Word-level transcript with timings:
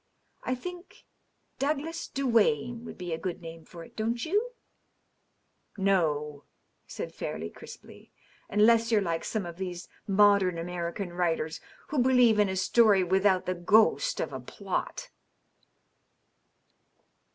"I 0.51 0.55
think 0.55 0.85
nj 1.57 1.57
^ 1.57 1.59
Douglas 1.59 2.07
Duane' 2.07 2.83
would 2.85 2.97
be 2.97 3.13
a 3.13 3.19
good 3.19 3.39
name 3.39 3.63
for 3.65 3.83
it; 3.83 3.95
don't 3.95 4.25
you 4.25 4.53
?""No," 5.93 6.45
said 6.87 7.13
Fairleigh 7.13 7.51
crisply," 7.51 8.11
unless 8.49 8.91
you're 8.91 8.99
like 8.99 9.23
some 9.23 9.45
of 9.45 9.57
these 9.57 9.87
modern 10.07 10.57
American 10.57 11.13
writers 11.13 11.61
who 11.89 11.99
believe 11.99 12.39
in 12.39 12.49
a 12.49 12.55
story 12.55 13.03
without 13.03 13.45
the 13.45 13.53
ghost 13.53 14.19
of 14.19 14.33
a 14.33 14.39
plot." 14.39 15.11